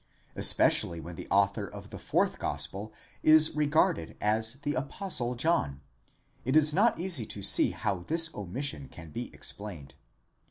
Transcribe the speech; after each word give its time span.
Especially 0.35 0.99
when 0.99 1.13
the 1.15 1.27
author 1.29 1.67
of 1.67 1.91
the 1.91 1.99
fourth 1.99 2.39
gospel 2.39 2.91
is 3.21 3.55
regarded 3.55 4.17
as 4.19 4.55
the 4.61 4.73
Apostle 4.73 5.35
John, 5.35 5.79
it 6.43 6.55
is 6.55 6.73
not 6.73 6.99
easy 6.99 7.27
to 7.27 7.43
see 7.43 7.69
how 7.69 7.97
this 7.99 8.33
omission 8.33 8.87
can 8.89 9.11
be 9.11 9.31
explained. 9.31 9.93